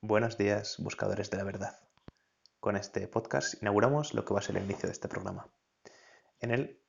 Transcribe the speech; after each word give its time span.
Buenos 0.00 0.38
días, 0.38 0.76
buscadores 0.78 1.28
de 1.28 1.38
la 1.38 1.42
verdad. 1.42 1.76
Con 2.60 2.76
este 2.76 3.08
podcast 3.08 3.60
inauguramos 3.60 4.14
lo 4.14 4.24
que 4.24 4.32
va 4.32 4.38
a 4.38 4.42
ser 4.44 4.56
el 4.56 4.62
inicio 4.62 4.86
de 4.86 4.92
este 4.92 5.08
programa. 5.08 5.48
En 6.38 6.52
él 6.52 6.80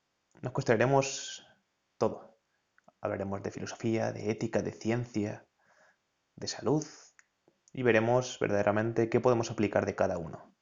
nos 0.43 0.54
cuestionaremos 0.54 1.43
todo. 1.97 2.37
Hablaremos 3.01 3.41
de 3.41 3.49
filosofía, 3.49 4.11
de 4.11 4.29
ética, 4.29 4.61
de 4.61 4.73
ciencia, 4.73 5.43
de 6.35 6.47
salud 6.47 6.85
y 7.73 7.81
veremos 7.81 8.38
verdaderamente 8.39 9.10
qué 9.10 9.20
podemos 9.20 9.50
aplicar 9.50 9.88
de 9.88 9.96
cada 9.96 10.20
uno, 10.20 10.55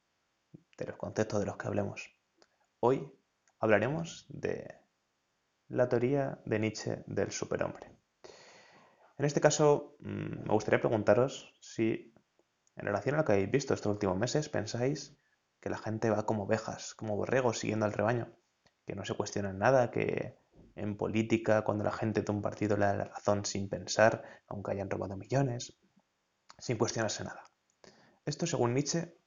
de 0.78 0.86
los 0.86 0.96
conceptos 0.96 1.42
de 1.42 1.48
los 1.48 1.58
que 1.58 1.68
hablemos. 1.68 2.16
Hoy 2.80 3.12
hablaremos 3.60 4.26
de 4.30 4.74
la 5.68 5.90
teoría 5.90 6.40
de 6.46 6.60
Nietzsche 6.60 7.04
del 7.08 7.32
superhombre. 7.32 7.92
En 9.18 9.26
este 9.26 9.42
caso, 9.42 9.98
mm, 10.00 10.46
me 10.46 10.54
gustaría 10.54 10.80
preguntaros 10.80 11.54
si, 11.60 12.14
en 12.78 12.86
relación 12.86 13.16
a 13.16 13.20
lo 13.20 13.26
que 13.26 13.34
habéis 13.34 13.52
visto 13.52 13.74
estos 13.74 13.92
últimos 13.92 14.18
meses, 14.18 14.50
pensáis 14.50 15.18
que 15.60 15.70
la 15.70 15.78
gente 15.78 16.10
va 16.10 16.26
como 16.26 16.44
ovejas, 16.44 16.94
como 16.94 17.16
borregos 17.16 17.60
siguiendo 17.60 17.86
al 17.86 17.94
rebaño, 17.94 18.32
que 18.86 18.96
no 18.96 19.04
se 19.04 19.16
cuestiona 19.16 19.52
nada, 19.54 19.92
que 19.92 20.38
en 20.76 20.96
política, 20.96 21.64
cuando 21.64 21.84
la 21.84 21.92
gente 21.92 22.22
de 22.22 22.32
un 22.32 22.42
partido 22.42 22.78
le 22.78 22.86
da 22.86 22.94
la 22.96 23.04
razón 23.06 23.46
sin 23.46 23.68
pensar, 23.68 24.24
aunque 24.48 24.72
hayan 24.72 24.90
robado 24.90 25.18
millones, 25.18 25.78
sin 26.60 26.78
cuestionarse 26.78 27.24
nada. 27.24 27.44
Esto, 28.26 28.46
según 28.46 28.74
Nietzsche, 28.74 29.18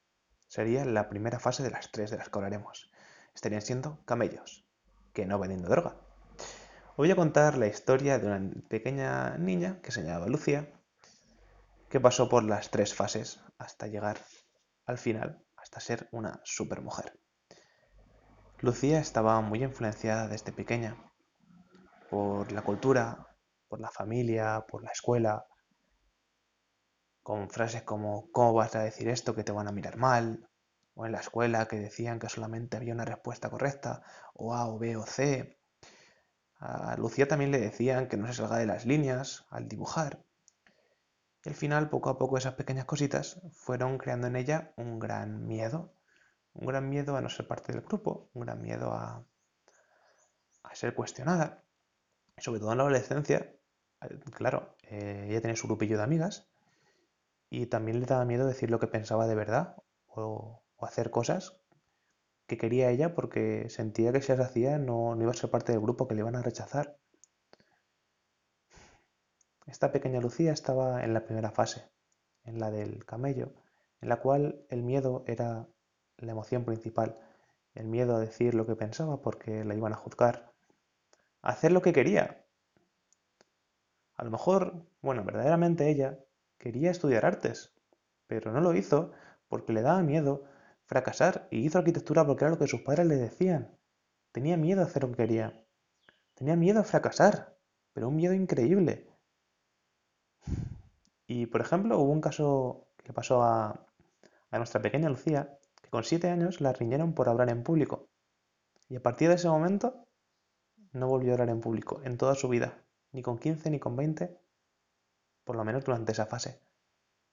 sería 0.47 0.85
la 0.85 1.09
primera 1.09 1.41
fase 1.41 1.63
de 1.63 1.71
las 1.71 1.91
tres 1.91 2.11
de 2.11 2.19
las 2.19 2.29
que 2.29 2.39
hablaremos. 2.39 2.91
Estarían 3.35 3.63
siendo 3.63 4.05
camellos, 4.05 4.65
que 5.13 5.27
no 5.27 5.39
vendiendo 5.39 5.69
droga, 5.69 5.97
voy 7.01 7.11
a 7.11 7.17
contar 7.17 7.57
la 7.57 7.67
historia 7.67 8.19
de 8.19 8.27
una 8.27 8.51
pequeña 8.69 9.39
niña 9.39 9.81
que 9.83 9.91
se 9.91 10.03
llamaba 10.03 10.27
Lucía, 10.27 10.69
que 11.91 12.01
pasó 12.01 12.29
por 12.29 12.45
las 12.45 12.71
tres 12.71 12.95
fases 12.95 13.41
hasta 13.59 13.89
llegar 13.89 14.19
al 14.87 14.97
final, 14.97 15.45
hasta 15.57 15.81
ser 15.81 16.09
una 16.13 16.41
supermujer. 16.45 17.21
Lucía 18.61 19.01
estaba 19.01 19.41
muy 19.41 19.65
influenciada 19.65 20.29
desde 20.29 20.53
pequeña 20.53 20.97
por 22.09 22.53
la 22.53 22.63
cultura, 22.63 23.27
por 23.69 23.81
la 23.81 23.91
familia, 23.91 24.65
por 24.69 24.85
la 24.85 24.93
escuela, 24.93 25.47
con 27.23 27.51
frases 27.51 27.83
como 27.83 28.31
¿cómo 28.31 28.55
vas 28.55 28.75
a 28.77 28.83
decir 28.83 29.09
esto 29.09 29.35
que 29.35 29.45
te 29.45 29.53
van 29.53 29.69
a 29.69 29.73
mirar 29.73 29.97
mal? 29.97 30.47
o 30.95 31.07
en 31.07 31.13
la 31.13 31.21
escuela 31.21 31.67
que 31.67 31.79
decían 31.79 32.19
que 32.19 32.29
solamente 32.29 32.77
había 32.77 32.93
una 32.93 33.05
respuesta 33.05 33.49
correcta, 33.49 34.03
o 34.35 34.55
A 34.55 34.67
o 34.69 34.79
B 34.79 34.97
o 34.97 35.07
C, 35.07 35.59
a 36.59 36.97
Lucía 36.99 37.27
también 37.27 37.51
le 37.53 37.59
decían 37.59 38.07
que 38.07 38.17
no 38.19 38.27
se 38.27 38.35
salga 38.35 38.59
de 38.59 38.67
las 38.67 38.85
líneas 38.85 39.47
al 39.51 39.67
dibujar. 39.67 40.25
Y 41.45 41.49
al 41.49 41.55
final, 41.55 41.89
poco 41.89 42.11
a 42.11 42.19
poco, 42.19 42.39
esas 42.39 42.55
pequeñas 42.55 42.85
cositas 42.85 43.41
fueron 43.53 43.99
creando 43.99 44.27
en 44.27 44.37
ella 44.37 44.73
un 44.77 44.99
gran 44.99 45.47
miedo. 45.47 45.95
Un 46.53 46.67
gran 46.67 46.89
miedo 46.89 47.17
a 47.17 47.21
no 47.21 47.29
ser 47.29 47.47
parte 47.47 47.73
del 47.73 47.83
grupo, 47.83 48.31
un 48.35 48.43
gran 48.43 48.61
miedo 48.61 48.93
a, 48.93 49.25
ser 50.73 50.95
cuestionada. 50.95 51.65
sobre 52.39 52.61
todo 52.61 52.73
en 52.73 52.79
la 52.79 52.85
adolescencia, 52.85 53.55
claro, 54.33 54.77
eh, 54.83 55.27
ella 55.29 55.41
tenía 55.41 55.57
su 55.57 55.67
grupillo 55.67 55.97
de 55.97 56.05
amigas 56.05 56.49
y 57.51 57.67
también 57.67 58.01
le 58.01 58.07
daba 58.07 58.25
miedo 58.25 58.47
decir 58.47 58.71
lo 58.71 58.79
que 58.79 58.87
pensaba 58.87 59.27
de 59.27 59.35
verdad 59.35 59.77
o 60.07 60.63
hacer 60.81 61.11
cosas 61.11 61.61
que 62.51 62.59
quería 62.59 62.91
ella 62.91 63.15
porque 63.15 63.71
sentía 63.71 64.13
que 64.13 64.21
si 64.21 64.33
las 64.33 64.41
hacía 64.41 64.77
no, 64.77 65.15
no 65.15 65.23
iba 65.23 65.31
a 65.31 65.35
ser 65.35 65.51
parte 65.51 65.71
del 65.71 65.81
grupo, 65.81 66.09
que 66.09 66.17
le 66.17 66.23
iban 66.23 66.35
a 66.35 66.43
rechazar. 66.43 66.99
Esta 69.71 69.93
pequeña 69.93 70.21
Lucía 70.21 70.53
estaba 70.53 71.05
en 71.05 71.15
la 71.15 71.25
primera 71.25 71.53
fase, 71.53 71.89
en 72.43 72.59
la 72.59 72.73
del 72.73 73.05
camello, 73.07 73.53
en 74.01 74.09
la 74.09 74.21
cual 74.21 74.67
el 74.69 74.83
miedo 74.83 75.23
era 75.29 75.69
la 76.17 76.33
emoción 76.33 76.65
principal, 76.65 77.21
el 77.77 77.87
miedo 77.87 78.17
a 78.17 78.21
decir 78.21 78.57
lo 78.57 78.67
que 78.67 78.75
pensaba 78.75 79.23
porque 79.23 79.65
la 79.65 79.77
iban 79.77 79.93
a 79.93 79.97
juzgar, 79.97 80.53
a 81.43 81.51
hacer 81.51 81.71
lo 81.71 81.83
que 81.83 81.93
quería. 81.93 82.45
A 84.17 84.25
lo 84.25 84.33
mejor, 84.33 84.87
bueno, 85.03 85.23
verdaderamente 85.23 85.89
ella 85.89 86.19
quería 86.59 86.91
estudiar 86.91 87.25
artes, 87.25 87.73
pero 88.27 88.51
no 88.51 88.61
lo 88.61 88.75
hizo 88.75 89.13
porque 89.47 89.73
le 89.73 89.83
daba 89.83 90.03
miedo 90.03 90.43
fracasar 90.87 91.47
y 91.53 91.65
hizo 91.65 91.79
arquitectura 91.79 92.27
porque 92.27 92.45
era 92.45 92.51
lo 92.51 92.59
que 92.59 92.67
sus 92.67 92.83
padres 92.83 93.07
le 93.07 93.15
decían. 93.15 93.79
Tenía 94.33 94.57
miedo 94.57 94.81
a 94.81 94.87
hacer 94.87 95.05
lo 95.05 95.11
que 95.11 95.19
quería. 95.19 95.65
Tenía 96.35 96.57
miedo 96.57 96.81
a 96.81 96.85
fracasar, 96.85 97.57
pero 97.93 98.09
un 98.09 98.17
miedo 98.17 98.35
increíble. 98.35 99.10
Y 101.33 101.47
por 101.47 101.61
ejemplo, 101.61 101.97
hubo 102.01 102.11
un 102.11 102.21
caso 102.21 102.89
que 103.05 103.13
pasó 103.13 103.45
a, 103.45 103.87
a 104.51 104.57
nuestra 104.59 104.83
pequeña 104.83 105.09
Lucía, 105.09 105.57
que 105.81 105.89
con 105.89 106.03
siete 106.03 106.29
años 106.29 106.61
la 106.61 106.73
riñeron 106.73 107.15
por 107.15 107.29
hablar 107.29 107.51
en 107.51 107.63
público. 107.63 108.09
Y 108.89 108.97
a 108.97 109.01
partir 109.01 109.29
de 109.29 109.37
ese 109.37 109.47
momento 109.47 110.09
no 110.91 111.07
volvió 111.07 111.31
a 111.31 111.35
hablar 111.35 111.51
en 111.51 111.61
público 111.61 112.01
en 112.03 112.17
toda 112.19 112.35
su 112.35 112.49
vida, 112.49 112.83
ni 113.13 113.23
con 113.23 113.39
15 113.39 113.71
ni 113.71 113.79
con 113.79 113.95
20, 113.95 114.41
por 115.45 115.55
lo 115.55 115.65
menos 115.65 115.85
durante 115.85 116.11
esa 116.11 116.27
fase. 116.27 116.59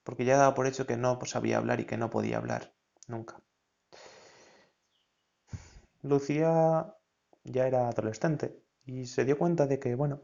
Porque 0.03 0.25
ya 0.25 0.37
daba 0.37 0.53
por 0.53 0.67
hecho 0.67 0.85
que 0.85 0.95
no 0.95 1.19
sabía 1.25 1.57
hablar 1.57 1.79
y 1.79 1.85
que 1.85 1.97
no 1.97 2.11
podía 2.11 2.37
hablar, 2.37 2.75
nunca. 3.07 3.41
Lucía 6.03 6.93
ya 7.45 7.65
era 7.65 7.89
adolescente 7.89 8.61
y 8.85 9.07
se 9.07 9.25
dio 9.25 9.39
cuenta 9.39 9.65
de 9.65 9.79
que, 9.79 9.95
bueno, 9.95 10.21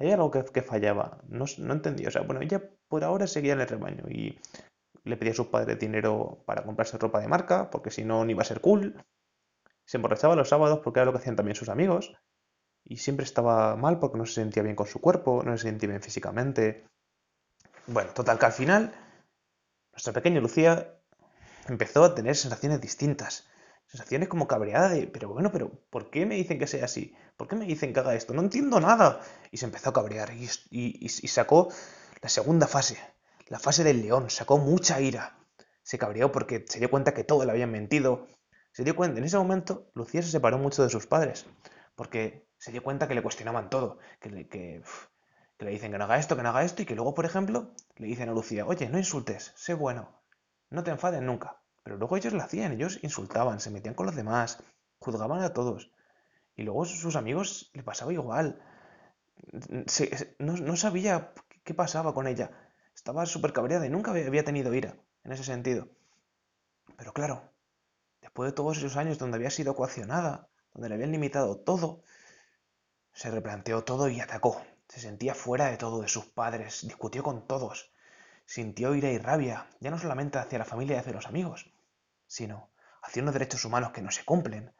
hay 0.00 0.10
algo 0.10 0.30
que, 0.30 0.62
fallaba. 0.62 1.20
No, 1.28 1.44
no, 1.58 1.72
entendía. 1.74 2.08
O 2.08 2.10
sea, 2.10 2.22
bueno, 2.22 2.40
ella 2.40 2.62
por 2.90 3.04
ahora 3.04 3.28
seguía 3.28 3.52
en 3.52 3.60
el 3.60 3.68
rebaño 3.68 4.04
y 4.08 4.36
le 5.04 5.16
pedía 5.16 5.32
a 5.32 5.36
sus 5.36 5.46
padres 5.46 5.78
dinero 5.78 6.42
para 6.44 6.64
comprarse 6.64 6.98
ropa 6.98 7.20
de 7.20 7.28
marca, 7.28 7.70
porque 7.70 7.92
si 7.92 8.04
no, 8.04 8.24
no 8.24 8.30
iba 8.30 8.42
a 8.42 8.44
ser 8.44 8.60
cool. 8.60 9.02
Se 9.86 9.96
emborrachaba 9.96 10.34
los 10.34 10.48
sábados 10.48 10.80
porque 10.82 10.98
era 10.98 11.06
lo 11.06 11.12
que 11.12 11.18
hacían 11.18 11.36
también 11.36 11.54
sus 11.54 11.68
amigos. 11.68 12.12
Y 12.84 12.96
siempre 12.96 13.24
estaba 13.24 13.76
mal 13.76 14.00
porque 14.00 14.18
no 14.18 14.26
se 14.26 14.34
sentía 14.34 14.64
bien 14.64 14.74
con 14.74 14.88
su 14.88 15.00
cuerpo, 15.00 15.42
no 15.44 15.56
se 15.56 15.68
sentía 15.68 15.88
bien 15.88 16.02
físicamente. 16.02 16.84
Bueno, 17.86 18.12
total 18.12 18.38
que 18.38 18.46
al 18.46 18.52
final, 18.52 18.92
nuestra 19.92 20.12
pequeña 20.12 20.40
Lucía 20.40 21.00
empezó 21.68 22.02
a 22.02 22.14
tener 22.16 22.34
sensaciones 22.34 22.80
distintas 22.80 23.48
sensaciones 23.90 24.28
como 24.28 24.46
cabreada 24.46 24.90
de, 24.90 25.08
pero 25.08 25.30
bueno, 25.30 25.50
pero 25.50 25.70
¿por 25.90 26.10
qué 26.10 26.24
me 26.24 26.36
dicen 26.36 26.60
que 26.60 26.68
sea 26.68 26.84
así? 26.84 27.14
¿Por 27.36 27.48
qué 27.48 27.56
me 27.56 27.66
dicen 27.66 27.92
que 27.92 27.98
haga 27.98 28.14
esto? 28.14 28.32
No 28.32 28.42
entiendo 28.42 28.78
nada. 28.78 29.20
Y 29.50 29.56
se 29.56 29.66
empezó 29.66 29.90
a 29.90 29.92
cabrear 29.92 30.32
y, 30.32 31.08
sacó 31.08 31.72
la 32.22 32.28
segunda 32.28 32.66
fase, 32.66 32.98
la 33.46 33.58
fase 33.58 33.84
del 33.84 34.02
león, 34.02 34.30
sacó 34.30 34.58
mucha 34.58 35.00
ira. 35.00 35.38
Se 35.82 35.98
cabreó 35.98 36.30
porque 36.30 36.64
se 36.68 36.78
dio 36.78 36.90
cuenta 36.90 37.14
que 37.14 37.24
todo 37.24 37.44
le 37.44 37.52
habían 37.52 37.70
mentido. 37.70 38.26
Se 38.72 38.84
dio 38.84 38.94
cuenta, 38.94 39.18
en 39.18 39.24
ese 39.24 39.38
momento, 39.38 39.90
Lucía 39.94 40.22
se 40.22 40.30
separó 40.30 40.58
mucho 40.58 40.82
de 40.82 40.90
sus 40.90 41.06
padres, 41.06 41.46
porque 41.96 42.46
se 42.58 42.72
dio 42.72 42.82
cuenta 42.82 43.08
que 43.08 43.14
le 43.14 43.22
cuestionaban 43.22 43.70
todo, 43.70 43.98
que 44.20 44.30
le, 44.30 44.48
que, 44.48 44.82
le 45.58 45.70
dicen 45.70 45.90
que 45.90 45.98
no 45.98 46.04
haga 46.04 46.18
esto, 46.18 46.36
que 46.36 46.42
no 46.42 46.50
haga 46.50 46.62
esto, 46.62 46.82
y 46.82 46.86
que 46.86 46.94
luego, 46.94 47.14
por 47.14 47.24
ejemplo, 47.24 47.74
le 47.96 48.06
dicen 48.06 48.28
a 48.28 48.32
Lucía, 48.32 48.66
oye, 48.66 48.88
no 48.88 48.98
insultes, 48.98 49.52
sé 49.56 49.74
bueno, 49.74 50.22
no 50.68 50.84
te 50.84 50.90
enfades 50.90 51.22
nunca. 51.22 51.60
Pero 51.82 51.96
luego 51.96 52.16
ellos 52.16 52.32
lo 52.32 52.42
hacían, 52.42 52.72
ellos 52.72 52.98
insultaban, 53.02 53.60
se 53.60 53.70
metían 53.70 53.94
con 53.94 54.06
los 54.06 54.14
demás, 54.14 54.62
juzgaban 54.98 55.42
a 55.42 55.52
todos. 55.52 55.90
Y 56.54 56.62
luego 56.62 56.84
sus 56.84 57.16
amigos 57.16 57.70
le 57.72 57.82
pasaba 57.82 58.12
igual. 58.12 58.62
no, 60.38 60.76
sabía 60.76 61.32
qué 61.70 61.74
pasaba 61.74 62.12
con 62.12 62.26
ella. 62.26 62.50
Estaba 62.96 63.26
súper 63.26 63.52
cabreada 63.52 63.86
y 63.86 63.90
nunca 63.90 64.10
había 64.10 64.42
tenido 64.42 64.74
ira 64.74 64.96
en 65.22 65.30
ese 65.30 65.44
sentido. 65.44 65.88
Pero 66.98 67.12
claro, 67.12 67.52
después 68.20 68.50
de 68.50 68.56
todos 68.56 68.78
esos 68.78 68.96
años 68.96 69.18
donde 69.18 69.36
había 69.36 69.50
sido 69.50 69.76
coaccionada, 69.76 70.48
donde 70.74 70.88
le 70.88 70.96
habían 70.96 71.12
limitado 71.12 71.58
todo, 71.58 72.02
se 73.12 73.30
replanteó 73.30 73.84
todo 73.84 74.08
y 74.08 74.20
atacó. 74.20 74.60
Se 74.88 74.98
sentía 74.98 75.36
fuera 75.36 75.70
de 75.70 75.76
todo, 75.76 76.02
de 76.02 76.08
sus 76.08 76.24
padres, 76.24 76.80
discutió 76.82 77.22
con 77.22 77.46
todos. 77.46 77.92
Sintió 78.46 78.96
ira 78.96 79.12
y 79.12 79.18
rabia, 79.18 79.68
ya 79.78 79.92
no 79.92 79.98
solamente 79.98 80.38
hacia 80.38 80.58
la 80.58 80.64
familia 80.64 80.96
y 80.96 80.98
hacia 80.98 81.12
los 81.12 81.28
amigos, 81.28 81.72
sino 82.26 82.72
hacia 83.00 83.22
unos 83.22 83.34
derechos 83.34 83.64
humanos 83.64 83.92
que 83.92 84.02
no 84.02 84.10
se 84.10 84.24
cumplen, 84.24 84.74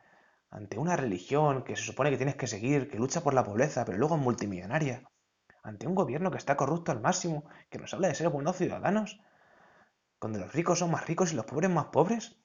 ante 0.50 0.76
una 0.76 0.96
religión 0.96 1.62
que 1.62 1.76
se 1.76 1.84
supone 1.84 2.10
que 2.10 2.16
tienes 2.16 2.34
que 2.34 2.48
seguir, 2.48 2.90
que 2.90 2.98
lucha 2.98 3.20
por 3.20 3.32
la 3.32 3.44
pobreza, 3.44 3.84
pero 3.84 3.96
luego 3.96 4.16
es 4.16 4.22
multimillonaria, 4.22 5.08
ante 5.62 5.86
un 5.86 5.94
gobierno 5.94 6.30
que 6.30 6.38
está 6.38 6.56
corrupto 6.56 6.92
al 6.92 7.00
máximo, 7.00 7.44
que 7.68 7.78
nos 7.78 7.92
habla 7.94 8.08
de 8.08 8.14
ser 8.14 8.28
buenos 8.28 8.56
ciudadanos, 8.56 9.20
donde 10.20 10.38
los 10.38 10.52
ricos 10.52 10.78
son 10.78 10.90
más 10.90 11.06
ricos 11.06 11.32
y 11.32 11.36
los 11.36 11.46
pobres 11.46 11.70
más 11.70 11.86
pobres. 11.86 12.36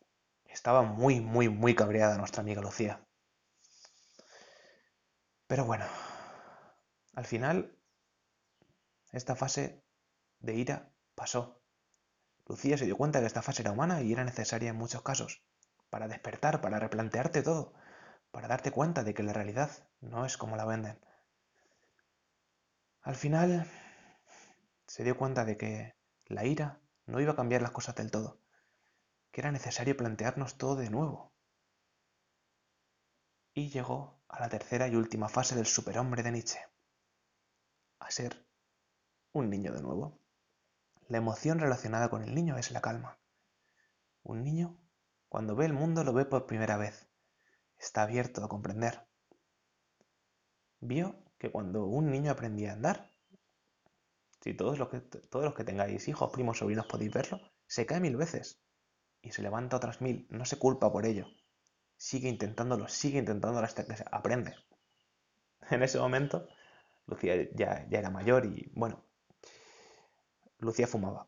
Estaba 0.45 0.83
muy, 0.83 1.19
muy, 1.19 1.49
muy 1.49 1.75
cabreada 1.75 2.17
nuestra 2.17 2.41
amiga 2.41 2.61
Lucía. 2.61 3.05
Pero 5.47 5.65
bueno, 5.65 5.85
al 7.13 7.25
final, 7.25 7.77
esta 9.11 9.35
fase 9.35 9.83
de 10.39 10.55
ira 10.55 10.91
pasó. 11.13 11.61
Lucía 12.47 12.77
se 12.77 12.85
dio 12.85 12.97
cuenta 12.97 13.19
que 13.19 13.25
esta 13.25 13.41
fase 13.41 13.61
era 13.61 13.71
humana 13.71 14.01
y 14.01 14.13
era 14.13 14.23
necesaria 14.23 14.69
en 14.69 14.75
muchos 14.75 15.01
casos, 15.01 15.43
para 15.89 16.07
despertar, 16.07 16.61
para 16.61 16.79
replantearte 16.79 17.41
todo, 17.41 17.73
para 18.31 18.47
darte 18.47 18.71
cuenta 18.71 19.03
de 19.03 19.13
que 19.13 19.23
la 19.23 19.33
realidad 19.33 19.71
no 20.01 20.25
es 20.25 20.37
como 20.37 20.55
la 20.55 20.65
venden. 20.65 20.99
Al 23.05 23.13
final 23.13 23.69
se 24.87 25.03
dio 25.03 25.15
cuenta 25.15 25.45
de 25.45 25.57
que 25.57 25.95
la 26.25 26.43
ira 26.43 26.81
no 27.05 27.21
iba 27.21 27.33
a 27.33 27.35
cambiar 27.35 27.61
las 27.61 27.69
cosas 27.69 27.93
del 27.93 28.09
todo, 28.09 28.41
que 29.31 29.41
era 29.41 29.51
necesario 29.51 29.95
plantearnos 29.95 30.57
todo 30.57 30.75
de 30.75 30.89
nuevo. 30.89 31.31
Y 33.53 33.69
llegó 33.69 34.19
a 34.27 34.39
la 34.39 34.49
tercera 34.49 34.87
y 34.87 34.95
última 34.95 35.29
fase 35.29 35.53
del 35.53 35.67
superhombre 35.67 36.23
de 36.23 36.31
Nietzsche, 36.31 36.59
a 37.99 38.09
ser 38.09 38.43
un 39.33 39.51
niño 39.51 39.71
de 39.71 39.83
nuevo. 39.83 40.19
La 41.07 41.19
emoción 41.19 41.59
relacionada 41.59 42.09
con 42.09 42.23
el 42.23 42.33
niño 42.33 42.57
es 42.57 42.71
la 42.71 42.81
calma. 42.81 43.19
Un 44.23 44.43
niño, 44.43 44.79
cuando 45.29 45.55
ve 45.55 45.67
el 45.67 45.73
mundo, 45.73 46.03
lo 46.03 46.11
ve 46.11 46.25
por 46.25 46.47
primera 46.47 46.77
vez. 46.77 47.07
Está 47.77 48.01
abierto 48.01 48.43
a 48.43 48.49
comprender. 48.49 49.07
Vio 50.79 51.24
que 51.45 51.51
cuando 51.51 51.85
un 51.85 52.09
niño 52.09 52.31
aprendía 52.31 52.71
a 52.71 52.73
andar, 52.73 53.11
si 54.41 54.55
todos 54.55 54.79
los 54.79 54.89
que, 54.89 54.99
todos 54.99 55.45
los 55.45 55.53
que 55.53 55.63
tengáis 55.63 56.07
hijos, 56.07 56.31
primos, 56.31 56.57
sobrinos 56.57 56.87
podéis 56.87 57.13
verlo, 57.13 57.39
se 57.67 57.85
cae 57.85 57.99
mil 57.99 58.17
veces 58.17 58.63
y 59.21 59.29
se 59.29 59.43
levanta 59.43 59.77
otras 59.77 60.01
mil, 60.01 60.25
no 60.31 60.45
se 60.45 60.57
culpa 60.57 60.91
por 60.91 61.05
ello. 61.05 61.27
Sigue 61.97 62.29
intentándolo, 62.29 62.87
sigue 62.87 63.19
intentándolo 63.19 63.63
hasta 63.63 63.85
que 63.85 63.95
aprende. 64.11 64.55
En 65.69 65.83
ese 65.83 65.99
momento, 65.99 66.47
Lucía 67.05 67.35
ya, 67.53 67.87
ya 67.89 67.99
era 67.99 68.09
mayor 68.09 68.47
y, 68.47 68.71
bueno, 68.73 69.05
Lucía 70.57 70.87
fumaba. 70.87 71.27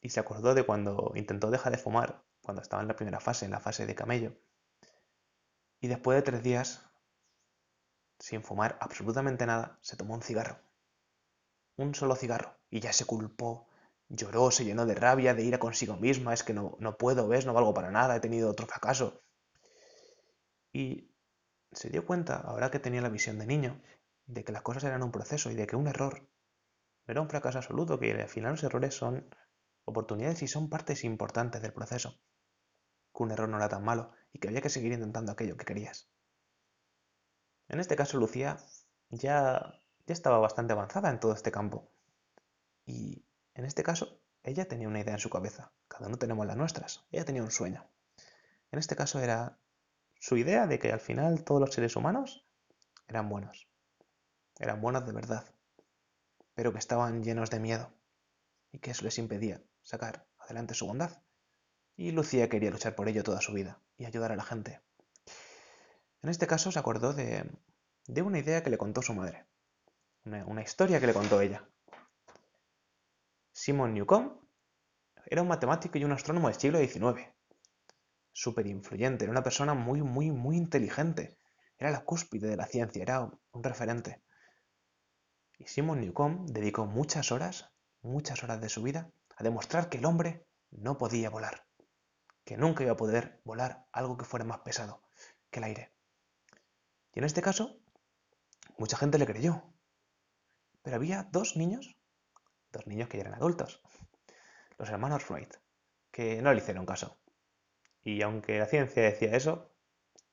Y 0.00 0.10
se 0.10 0.20
acordó 0.20 0.54
de 0.54 0.64
cuando 0.64 1.12
intentó 1.16 1.50
dejar 1.50 1.72
de 1.72 1.78
fumar, 1.78 2.22
cuando 2.42 2.62
estaba 2.62 2.82
en 2.82 2.88
la 2.88 2.96
primera 2.96 3.18
fase, 3.18 3.44
en 3.44 3.50
la 3.50 3.60
fase 3.60 3.86
de 3.86 3.96
camello. 3.96 4.36
Y 5.80 5.88
después 5.88 6.14
de 6.14 6.22
tres 6.22 6.44
días, 6.44 6.87
sin 8.18 8.42
fumar 8.42 8.78
absolutamente 8.80 9.46
nada, 9.46 9.78
se 9.80 9.96
tomó 9.96 10.14
un 10.14 10.22
cigarro. 10.22 10.58
Un 11.76 11.94
solo 11.94 12.16
cigarro. 12.16 12.56
Y 12.70 12.80
ya 12.80 12.92
se 12.92 13.04
culpó, 13.04 13.68
lloró, 14.08 14.50
se 14.50 14.64
llenó 14.64 14.86
de 14.86 14.94
rabia, 14.94 15.34
de 15.34 15.44
ira 15.44 15.58
consigo 15.58 15.96
misma. 15.96 16.34
Es 16.34 16.42
que 16.42 16.54
no, 16.54 16.76
no 16.80 16.96
puedo, 16.96 17.28
ves, 17.28 17.46
no 17.46 17.54
valgo 17.54 17.74
para 17.74 17.90
nada, 17.90 18.16
he 18.16 18.20
tenido 18.20 18.50
otro 18.50 18.66
fracaso. 18.66 19.22
Y 20.72 21.10
se 21.72 21.90
dio 21.90 22.04
cuenta, 22.06 22.36
ahora 22.36 22.70
que 22.70 22.78
tenía 22.78 23.00
la 23.00 23.08
visión 23.08 23.38
de 23.38 23.46
niño, 23.46 23.80
de 24.26 24.44
que 24.44 24.52
las 24.52 24.62
cosas 24.62 24.84
eran 24.84 25.02
un 25.02 25.12
proceso 25.12 25.50
y 25.50 25.54
de 25.54 25.66
que 25.66 25.76
un 25.76 25.86
error 25.86 26.28
era 27.06 27.22
un 27.22 27.30
fracaso 27.30 27.58
absoluto, 27.58 27.98
que 27.98 28.12
al 28.12 28.28
final 28.28 28.52
los 28.52 28.62
errores 28.62 28.94
son 28.94 29.34
oportunidades 29.86 30.42
y 30.42 30.48
son 30.48 30.68
partes 30.68 31.04
importantes 31.04 31.62
del 31.62 31.72
proceso. 31.72 32.20
Que 33.14 33.22
un 33.22 33.30
error 33.30 33.48
no 33.48 33.56
era 33.56 33.70
tan 33.70 33.82
malo 33.82 34.12
y 34.32 34.38
que 34.38 34.48
había 34.48 34.60
que 34.60 34.68
seguir 34.68 34.92
intentando 34.92 35.32
aquello 35.32 35.56
que 35.56 35.64
querías. 35.64 36.10
En 37.68 37.80
este 37.80 37.96
caso, 37.96 38.18
Lucía 38.18 38.58
ya, 39.10 39.80
ya 40.06 40.12
estaba 40.12 40.38
bastante 40.38 40.72
avanzada 40.72 41.10
en 41.10 41.20
todo 41.20 41.32
este 41.32 41.52
campo. 41.52 41.90
Y 42.86 43.24
en 43.54 43.64
este 43.64 43.82
caso, 43.82 44.20
ella 44.42 44.66
tenía 44.66 44.88
una 44.88 45.00
idea 45.00 45.14
en 45.14 45.20
su 45.20 45.30
cabeza. 45.30 45.72
Cada 45.88 46.06
uno 46.06 46.16
tenemos 46.16 46.46
las 46.46 46.56
nuestras. 46.56 47.04
Ella 47.10 47.24
tenía 47.24 47.42
un 47.42 47.50
sueño. 47.50 47.86
En 48.70 48.78
este 48.78 48.96
caso 48.96 49.20
era 49.20 49.58
su 50.18 50.36
idea 50.36 50.66
de 50.66 50.78
que 50.78 50.92
al 50.92 51.00
final 51.00 51.44
todos 51.44 51.60
los 51.60 51.74
seres 51.74 51.96
humanos 51.96 52.46
eran 53.06 53.28
buenos. 53.28 53.68
Eran 54.58 54.80
buenos 54.80 55.06
de 55.06 55.12
verdad. 55.12 55.44
Pero 56.54 56.72
que 56.72 56.78
estaban 56.78 57.22
llenos 57.22 57.50
de 57.50 57.60
miedo. 57.60 57.92
Y 58.72 58.78
que 58.78 58.92
eso 58.92 59.04
les 59.04 59.18
impedía 59.18 59.62
sacar 59.82 60.26
adelante 60.38 60.74
su 60.74 60.86
bondad. 60.86 61.22
Y 61.96 62.12
Lucía 62.12 62.48
quería 62.48 62.70
luchar 62.70 62.94
por 62.94 63.08
ello 63.08 63.22
toda 63.22 63.40
su 63.40 63.52
vida 63.52 63.80
y 63.96 64.04
ayudar 64.04 64.32
a 64.32 64.36
la 64.36 64.44
gente. 64.44 64.80
En 66.22 66.30
este 66.30 66.46
caso 66.46 66.72
se 66.72 66.78
acordó 66.78 67.12
de, 67.12 67.50
de 68.06 68.22
una 68.22 68.38
idea 68.38 68.62
que 68.62 68.70
le 68.70 68.78
contó 68.78 69.02
su 69.02 69.14
madre, 69.14 69.46
una, 70.24 70.44
una 70.46 70.62
historia 70.62 71.00
que 71.00 71.06
le 71.06 71.14
contó 71.14 71.40
ella. 71.40 71.68
Simon 73.52 73.94
Newcomb 73.94 74.32
era 75.26 75.42
un 75.42 75.48
matemático 75.48 75.98
y 75.98 76.04
un 76.04 76.12
astrónomo 76.12 76.48
del 76.48 76.58
siglo 76.58 76.78
XIX, 76.78 77.28
súper 78.32 78.66
influyente, 78.66 79.24
era 79.24 79.32
una 79.32 79.42
persona 79.42 79.74
muy, 79.74 80.00
muy, 80.02 80.30
muy 80.30 80.56
inteligente, 80.56 81.36
era 81.76 81.90
la 81.90 82.04
cúspide 82.04 82.48
de 82.48 82.56
la 82.56 82.66
ciencia, 82.66 83.02
era 83.02 83.20
un 83.20 83.64
referente. 83.64 84.22
Y 85.58 85.66
Simon 85.66 86.00
Newcomb 86.00 86.46
dedicó 86.50 86.86
muchas 86.86 87.32
horas, 87.32 87.70
muchas 88.00 88.42
horas 88.42 88.60
de 88.60 88.68
su 88.68 88.82
vida 88.82 89.10
a 89.36 89.42
demostrar 89.42 89.88
que 89.88 89.98
el 89.98 90.06
hombre 90.06 90.46
no 90.70 90.98
podía 90.98 91.30
volar, 91.30 91.66
que 92.44 92.56
nunca 92.56 92.84
iba 92.84 92.92
a 92.92 92.96
poder 92.96 93.40
volar 93.44 93.86
algo 93.92 94.16
que 94.16 94.24
fuera 94.24 94.44
más 94.44 94.60
pesado 94.60 95.02
que 95.50 95.58
el 95.58 95.64
aire. 95.64 95.97
Y 97.18 97.20
en 97.20 97.24
este 97.24 97.42
caso, 97.42 97.80
mucha 98.76 98.96
gente 98.96 99.18
le 99.18 99.26
creyó. 99.26 99.64
Pero 100.82 100.94
había 100.94 101.24
dos 101.32 101.56
niños, 101.56 101.96
dos 102.70 102.86
niños 102.86 103.08
que 103.08 103.16
ya 103.16 103.22
eran 103.22 103.34
adultos, 103.34 103.82
los 104.78 104.88
hermanos 104.88 105.28
Wright, 105.28 105.52
que 106.12 106.40
no 106.40 106.52
le 106.52 106.60
hicieron 106.60 106.86
caso. 106.86 107.18
Y 108.04 108.22
aunque 108.22 108.60
la 108.60 108.66
ciencia 108.66 109.02
decía 109.02 109.34
eso, 109.34 109.74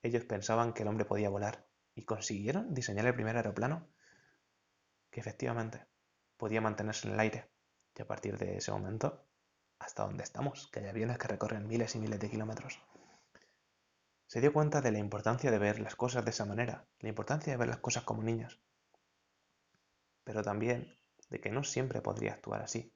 ellos 0.04 0.26
pensaban 0.26 0.74
que 0.74 0.84
el 0.84 0.90
hombre 0.90 1.06
podía 1.06 1.32
volar 1.32 1.66
y 1.96 2.06
consiguieron 2.06 2.72
diseñar 2.76 3.08
el 3.08 3.16
primer 3.16 3.36
aeroplano 3.36 3.90
que 5.10 5.22
efectivamente 5.22 5.88
podía 6.38 6.62
mantenerse 6.62 7.08
en 7.08 7.16
el 7.16 7.20
aire. 7.20 7.50
Y 7.98 8.04
a 8.04 8.08
partir 8.08 8.38
de 8.38 8.58
ese 8.58 8.72
momento, 8.72 9.26
hasta 9.80 10.04
donde 10.04 10.24
estamos, 10.24 10.68
que 10.68 10.82
hay 10.82 10.90
aviones 10.90 11.18
que 11.18 11.30
recorren 11.30 11.68
miles 11.68 11.96
y 11.96 12.00
miles 12.00 12.20
de 12.20 12.30
kilómetros 12.30 12.80
se 14.36 14.42
dio 14.42 14.52
cuenta 14.52 14.82
de 14.82 14.92
la 14.92 15.00
importancia 15.00 15.50
de 15.50 15.58
ver 15.58 15.80
las 15.80 15.96
cosas 15.96 16.26
de 16.26 16.32
esa 16.32 16.44
manera, 16.44 16.86
la 17.00 17.08
importancia 17.08 17.54
de 17.54 17.58
ver 17.58 17.70
las 17.70 17.78
cosas 17.78 18.04
como 18.04 18.22
niños, 18.22 18.60
pero 20.26 20.44
también 20.44 21.00
de 21.30 21.40
que 21.40 21.52
no 21.52 21.64
siempre 21.64 22.02
podría 22.02 22.34
actuar 22.34 22.62
así, 22.62 22.94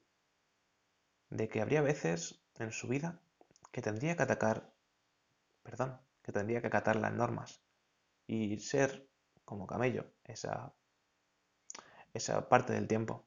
de 1.30 1.48
que 1.48 1.62
habría 1.62 1.80
veces 1.80 2.42
en 2.58 2.72
su 2.72 2.88
vida 2.88 3.22
que 3.72 3.80
tendría 3.80 4.16
que 4.16 4.22
atacar, 4.22 4.70
perdón, 5.62 5.98
que 6.20 6.30
tendría 6.30 6.60
que 6.60 6.66
acatar 6.66 6.96
las 6.96 7.14
normas 7.14 7.62
y 8.26 8.58
ser 8.58 9.08
como 9.46 9.66
camello 9.66 10.12
esa, 10.24 10.74
esa 12.12 12.50
parte 12.50 12.74
del 12.74 12.86
tiempo. 12.86 13.24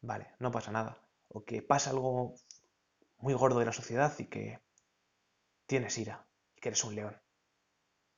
Vale, 0.00 0.34
no 0.40 0.50
pasa 0.50 0.72
nada. 0.72 0.98
O 1.28 1.44
que 1.44 1.62
pasa 1.62 1.90
algo 1.90 2.34
muy 3.18 3.34
gordo 3.34 3.60
de 3.60 3.66
la 3.66 3.72
sociedad 3.72 4.12
y 4.18 4.26
que 4.26 4.58
tienes 5.68 5.96
ira 5.96 6.26
que 6.64 6.70
eres 6.70 6.84
un 6.84 6.94
león. 6.94 7.20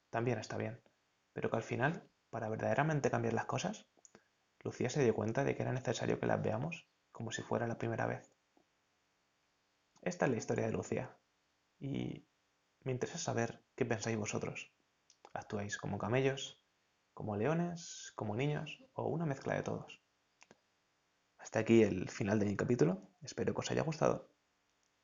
También 0.08 0.38
está 0.38 0.56
bien. 0.56 0.80
Pero 1.32 1.50
que 1.50 1.56
al 1.56 1.64
final, 1.64 2.08
para 2.30 2.48
verdaderamente 2.48 3.10
cambiar 3.10 3.34
las 3.34 3.46
cosas, 3.46 3.88
Lucía 4.60 4.88
se 4.88 5.02
dio 5.02 5.16
cuenta 5.16 5.42
de 5.42 5.56
que 5.56 5.62
era 5.62 5.72
necesario 5.72 6.20
que 6.20 6.26
las 6.26 6.40
veamos 6.40 6.88
como 7.10 7.32
si 7.32 7.42
fuera 7.42 7.66
la 7.66 7.76
primera 7.76 8.06
vez. 8.06 8.30
Esta 10.00 10.26
es 10.26 10.30
la 10.30 10.36
historia 10.36 10.66
de 10.66 10.70
Lucía. 10.70 11.18
Y 11.80 12.24
me 12.84 12.92
interesa 12.92 13.18
saber 13.18 13.64
qué 13.74 13.84
pensáis 13.84 14.16
vosotros. 14.16 14.72
¿Actuáis 15.32 15.76
como 15.76 15.98
camellos, 15.98 16.62
como 17.14 17.34
leones, 17.34 18.12
como 18.14 18.36
niños 18.36 18.80
o 18.92 19.08
una 19.08 19.26
mezcla 19.26 19.56
de 19.56 19.64
todos? 19.64 20.00
Hasta 21.38 21.58
aquí 21.58 21.82
el 21.82 22.10
final 22.10 22.38
de 22.38 22.46
mi 22.46 22.54
capítulo. 22.54 23.10
Espero 23.22 23.54
que 23.54 23.60
os 23.62 23.70
haya 23.72 23.82
gustado. 23.82 24.30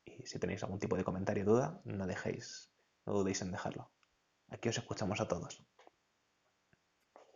Y 0.05 0.27
si 0.27 0.39
tenéis 0.39 0.63
algún 0.63 0.79
tipo 0.79 0.97
de 0.97 1.03
comentario 1.03 1.43
o 1.43 1.47
duda, 1.47 1.81
no 1.85 2.07
dejéis 2.07 2.72
no 3.07 3.13
dudéis 3.15 3.43
en 3.43 3.53
dejarlo. 3.53 3.91
Aquí 4.49 4.69
os 4.69 4.79
escuchamos 4.79 5.21
a 5.21 5.29
todos. 5.29 5.65